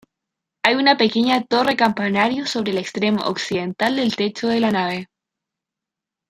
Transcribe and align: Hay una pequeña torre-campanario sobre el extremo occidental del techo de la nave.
Hay 0.63 0.73
una 0.73 0.97
pequeña 0.97 1.45
torre-campanario 1.45 2.47
sobre 2.47 2.71
el 2.71 2.79
extremo 2.79 3.21
occidental 3.25 3.97
del 3.97 4.15
techo 4.15 4.47
de 4.47 4.59
la 4.59 4.71
nave. 4.71 5.07